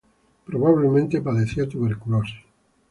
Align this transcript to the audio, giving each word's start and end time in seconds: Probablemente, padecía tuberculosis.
Probablemente, 0.47 1.21
padecía 1.21 1.67
tuberculosis. 1.69 2.39